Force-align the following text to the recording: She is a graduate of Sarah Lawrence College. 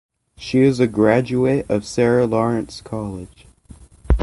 She 0.35 0.61
is 0.61 0.79
a 0.79 0.87
graduate 0.87 1.69
of 1.69 1.85
Sarah 1.85 2.25
Lawrence 2.25 2.81
College. 2.81 3.45